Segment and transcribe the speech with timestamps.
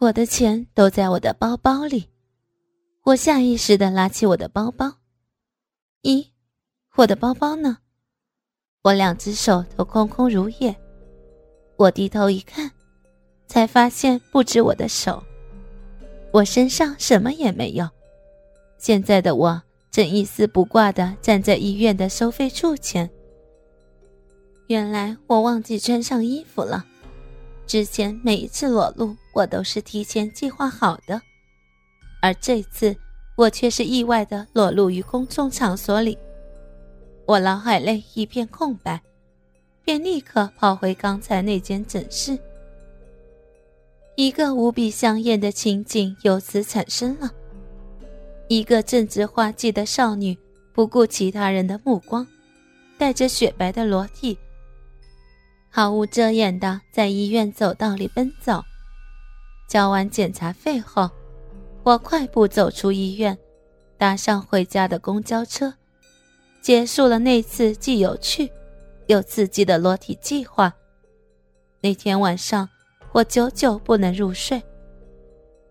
[0.00, 2.08] 我的钱都在我的包包里，
[3.02, 4.90] 我下意识的拿起我的包包。
[6.00, 6.26] 咦，
[6.96, 7.76] 我的包包呢？
[8.80, 10.74] 我两只手都空空如也。
[11.76, 12.70] 我低头一看，
[13.46, 15.22] 才发现不止我的手，
[16.32, 17.86] 我身上什么也没有。
[18.78, 23.10] 现在的我正一丝不挂的站在医院的收费处前。
[24.68, 26.86] 原来我忘记穿上衣服了。
[27.70, 31.22] 之前每一次裸露，我都是提前计划好的，
[32.20, 32.96] 而这次
[33.36, 36.18] 我却是意外的裸露于公众场所里。
[37.26, 39.00] 我脑海内一片空白，
[39.84, 42.36] 便立刻跑回刚才那间诊室。
[44.16, 47.30] 一个无比香艳的情景由此产生了：
[48.48, 50.36] 一个正值花季的少女，
[50.72, 52.26] 不顾其他人的目光，
[52.98, 54.36] 带着雪白的裸体。
[55.72, 58.64] 毫无遮掩的在医院走道里奔走，
[59.68, 61.08] 交完检查费后，
[61.84, 63.38] 我快步走出医院，
[63.96, 65.72] 搭上回家的公交车，
[66.60, 68.50] 结束了那次既有趣
[69.06, 70.74] 又刺激的裸体计划。
[71.80, 72.68] 那天晚上，
[73.12, 74.60] 我久久不能入睡，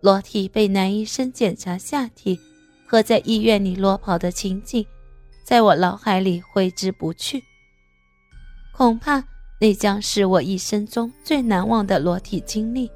[0.00, 2.40] 裸体被男医生检查下体
[2.86, 4.86] 和在医院里裸跑的情景，
[5.44, 7.44] 在我脑海里挥之不去，
[8.72, 9.22] 恐怕。
[9.60, 12.90] 那将是我一生中最难忘的裸体经历。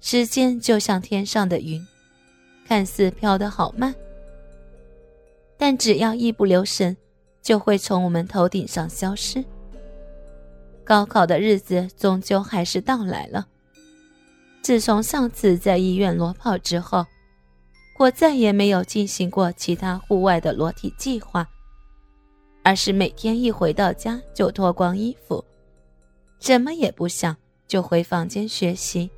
[0.00, 1.84] 时间就像天上的云，
[2.66, 3.94] 看似飘得好慢，
[5.58, 6.96] 但只要一不留神，
[7.42, 9.44] 就会从我们头顶上消失。
[10.84, 13.46] 高考的日子终究还是到来了。
[14.62, 17.04] 自从上次在医院裸跑之后，
[17.98, 21.48] 我再也没有进行过其他户外的裸体计划。
[22.62, 25.44] 而是每天一回到家就脱光衣服，
[26.38, 29.10] 什么也不想就回房间学习。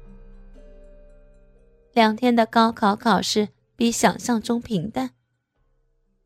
[1.92, 5.10] 两天的高考考试比想象中平淡，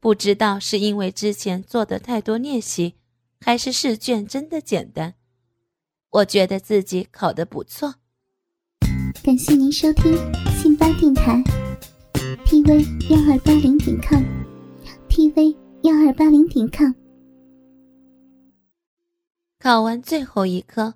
[0.01, 2.95] 不知道是因为之前做的太多练习，
[3.41, 5.15] 还是试卷真的简单。
[6.11, 7.97] 我觉得自己考得不错。
[9.23, 10.17] 感谢您收听
[10.57, 11.43] 信巴电台
[12.47, 16.93] ，tv 幺二八零点 com，tv 幺二八零点 com。
[19.61, 20.95] 考完最后一科，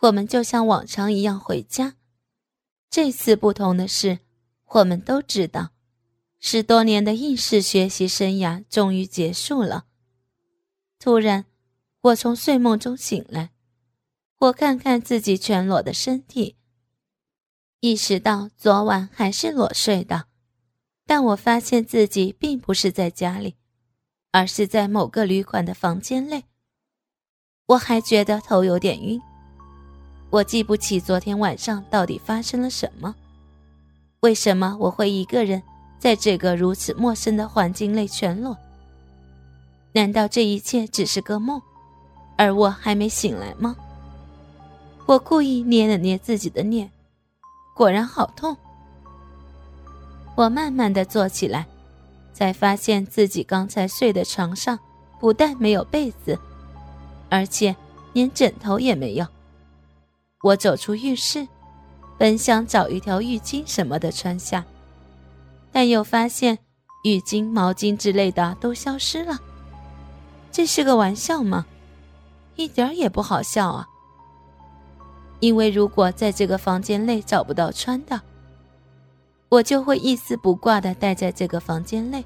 [0.00, 1.94] 我们就像往常一样回家。
[2.90, 4.18] 这次不同的是，
[4.66, 5.70] 我们都知道，
[6.40, 9.86] 十多年的应试学习生涯终于结束了。
[10.98, 11.44] 突然，
[12.00, 13.52] 我从睡梦中醒来，
[14.40, 16.56] 我看看自己全裸的身体，
[17.78, 20.26] 意识到昨晚还是裸睡的，
[21.06, 23.54] 但我发现自己并不是在家里，
[24.32, 26.46] 而是在某个旅馆的房间内。
[27.70, 29.22] 我还觉得头有点晕，
[30.28, 33.14] 我记不起昨天晚上到底发生了什么，
[34.22, 35.62] 为什么我会一个人
[35.96, 38.58] 在这个如此陌生的环境内全裸？
[39.92, 41.62] 难道这一切只是个梦，
[42.36, 43.76] 而我还没醒来吗？
[45.06, 46.90] 我故意捏了捏自己的脸，
[47.76, 48.56] 果然好痛。
[50.34, 51.64] 我慢慢的坐起来，
[52.32, 54.76] 才发现自己刚才睡的床上
[55.20, 56.36] 不但没有被子。
[57.30, 57.74] 而且
[58.12, 59.26] 连枕头也没有。
[60.42, 61.48] 我走出浴室，
[62.18, 64.64] 本想找一条浴巾什么的穿下，
[65.72, 66.58] 但又发现
[67.04, 69.38] 浴巾、毛巾之类的都消失了。
[70.52, 71.64] 这是个玩笑吗？
[72.56, 73.88] 一点也不好笑啊！
[75.38, 78.20] 因为如果在这个房间内找不到穿的，
[79.48, 82.24] 我就会一丝不挂的待在这个房间内，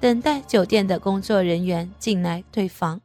[0.00, 3.00] 等待酒店的工作人员进来退房。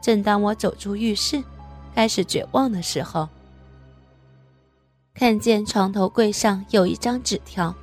[0.00, 1.42] 正当我走出浴室，
[1.94, 3.28] 开始绝望的时候，
[5.12, 7.74] 看见床头柜上有一张纸条，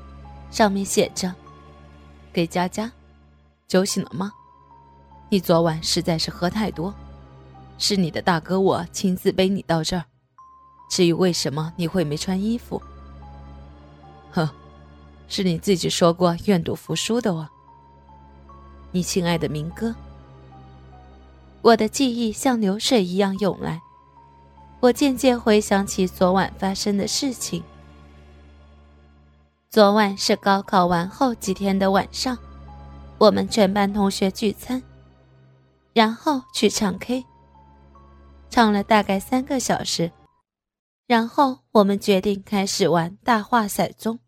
[0.50, 1.34] 上面写着
[2.34, 2.92] ：“给佳佳，
[3.68, 4.34] 酒醒了吗？
[5.30, 6.92] 你昨晚实在是喝太多，
[7.78, 10.04] 是你的大哥我亲自背你到这儿。
[10.90, 12.82] 至于为什么你会没穿衣服，
[14.32, 14.50] 呵，
[15.28, 17.48] 是你自己说过愿赌服输的哦。
[18.92, 19.94] 你亲爱的明哥。”
[21.62, 23.82] 我的记忆像流水一样涌来，
[24.80, 27.64] 我渐渐回想起昨晚发生的事情。
[29.70, 32.38] 昨晚是高考完后几天的晚上，
[33.18, 34.82] 我们全班同学聚餐，
[35.94, 37.26] 然后去唱 K，
[38.50, 40.12] 唱了大概三个小时，
[41.06, 44.20] 然后我们决定开始玩大话骰盅。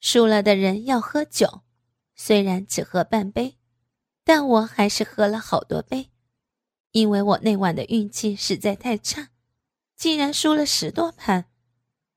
[0.00, 1.62] 输了的人要喝酒，
[2.14, 3.56] 虽然只喝半杯。
[4.24, 6.10] 但我还是喝了好多杯，
[6.92, 9.30] 因为我那晚的运气实在太差，
[9.96, 11.46] 竟然输了十多盘，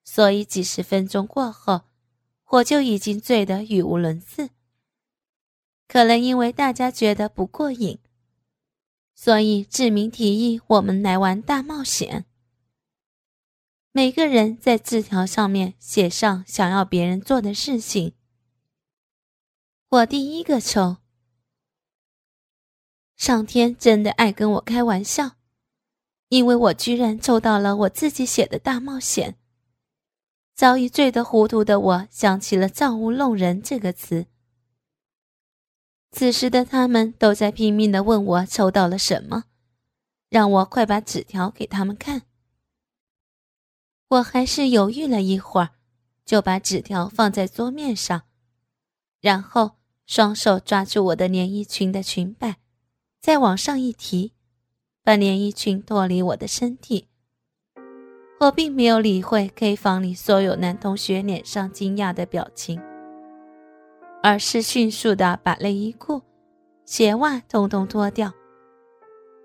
[0.04, 1.82] 所以几十分钟过后，
[2.46, 4.52] 我就已经醉得语无伦次。
[5.88, 8.00] 可能因为大家觉得不过瘾，
[9.16, 12.26] 所以志明提议我们来玩大冒险。
[13.92, 18.14] 每个人在字条上面写上想要别人做的事情。
[19.90, 20.98] 我第一个抽。
[23.16, 25.32] 上天真的爱跟我开玩笑，
[26.30, 29.38] 因为我居然抽到了我自己写的大冒险。
[30.54, 34.28] 早已醉得糊涂的我想起了“造物弄人”这个词。
[36.12, 39.46] 此时的他们都在拼命的问我抽到了什么，
[40.30, 42.22] 让我快把纸条给他们看。
[44.08, 45.72] 我还是犹豫了一会儿，
[46.24, 48.24] 就把纸条放在桌面上，
[49.20, 49.72] 然后
[50.06, 52.58] 双手抓住我的连衣裙的裙摆。
[53.26, 54.34] 再往上一提，
[55.04, 57.08] 把连衣裙脱离我的身体。
[58.40, 62.80] 我并没有理会 K 房里所有男同学脸上惊讶的表情，
[64.22, 66.22] 而是迅速的把内衣裤、
[66.86, 68.32] 鞋袜统统脱掉，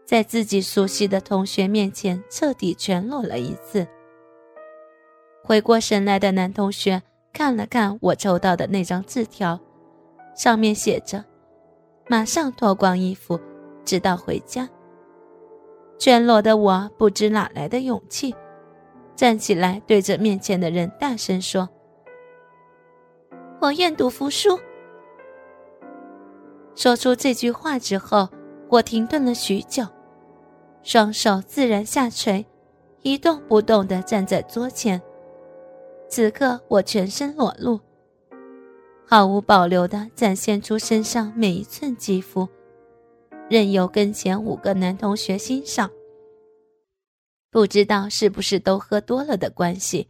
[0.05, 3.88] 在自己熟悉的同学面前彻底全裸了一次。
[5.43, 7.00] 回过神来的男同学
[7.33, 9.59] 看了看我抽到的那张字条，
[10.37, 11.25] 上面写着
[12.11, 13.41] ：“马上脱光衣服。”
[13.85, 14.69] 直到回家，
[15.99, 18.35] 全裸的我不知哪来的勇气，
[19.15, 21.69] 站起来对着面前的人大声说
[23.61, 24.59] ：“我愿赌服输。”
[26.75, 28.29] 说出这句话之后，
[28.69, 29.85] 我停顿了许久，
[30.83, 32.47] 双手自然下垂，
[33.03, 35.00] 一动不动地站在桌前。
[36.09, 37.79] 此刻我全身裸露，
[39.06, 42.49] 毫无保留地展现出身上每一寸肌肤。
[43.50, 45.91] 任由跟前五个男同学欣赏。
[47.50, 50.08] 不知道是不是都喝多了的关系，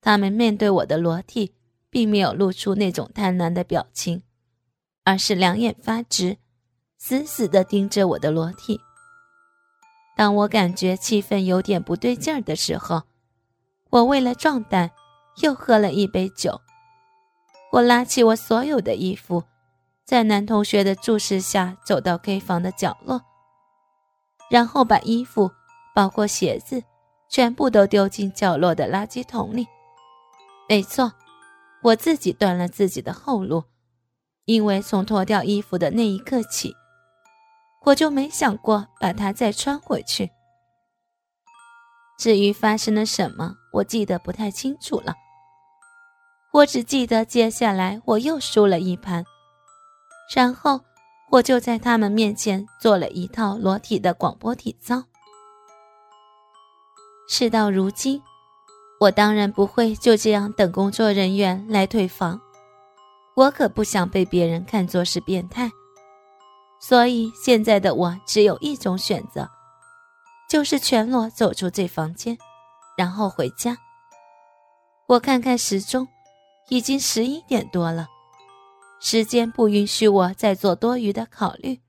[0.00, 1.52] 他们面对我的裸体，
[1.90, 4.22] 并没有露出那种贪婪的表情，
[5.04, 6.38] 而是两眼发直，
[6.96, 8.80] 死死地盯着我的裸体。
[10.16, 13.02] 当我感觉气氛有点不对劲儿的时候，
[13.90, 14.90] 我为了壮胆，
[15.42, 16.58] 又喝了一杯酒。
[17.72, 19.44] 我拉起我所有的衣服。
[20.06, 23.20] 在男同学的注视下，走到 K 房的角落，
[24.48, 25.50] 然后把衣服，
[25.96, 26.80] 包括鞋子，
[27.28, 29.66] 全部都丢进角落的垃圾桶里。
[30.68, 31.12] 没错，
[31.82, 33.64] 我自己断了自己的后路，
[34.44, 36.72] 因为从脱掉衣服的那一刻起，
[37.86, 40.30] 我就没想过把它再穿回去。
[42.16, 45.16] 至于发生了什么，我记得不太清楚了。
[46.52, 49.24] 我只记得接下来我又输了一盘。
[50.34, 50.80] 然后，
[51.30, 55.04] 我就在他们面前做了一套裸体的广播体操。
[57.28, 58.22] 事到如今，
[59.00, 62.40] 我当然不会就这样等工作人员来退房，
[63.34, 65.70] 我可不想被别人看作是变态。
[66.80, 69.48] 所以现在的我只有一种选择，
[70.48, 72.36] 就是全裸走出这房间，
[72.96, 73.76] 然后回家。
[75.06, 76.06] 我看看时钟，
[76.68, 78.06] 已经十一点多了。
[79.00, 81.80] 时间不允许我再做多余的考虑。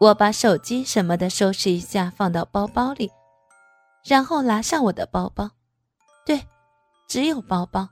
[0.00, 3.10] 我把手机什么的收拾一下，放到包包里，
[4.04, 5.50] 然后拿上我的包包。
[6.24, 6.46] 对，
[7.06, 7.90] 只有包包。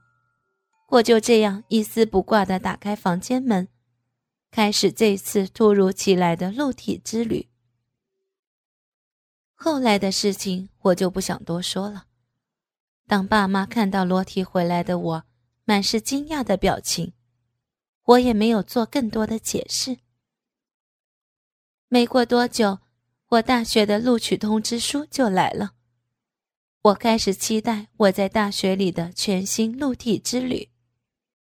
[0.89, 3.69] 我就这样一丝不挂地打开房间门，
[4.51, 7.51] 开始这次突如其来的露体之旅。
[9.55, 12.05] 后来的事情我就不想多说了。
[13.07, 15.25] 当爸妈看到裸体回来的我，
[15.65, 17.13] 满是惊讶的表情。
[18.09, 19.99] 我也没有做更多的解释。
[21.89, 22.79] 没过多久，
[23.29, 25.75] 我大学的录取通知书就来了。
[26.81, 30.71] 我开始期待我在大学里的全新陆地之旅。